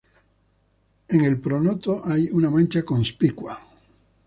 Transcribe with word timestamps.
En 1.09 1.23
el 1.23 1.39
pronoto 1.39 2.01
hay 2.03 2.27
una 2.33 2.49
mancha 2.49 2.81
conspicua. 2.83 3.59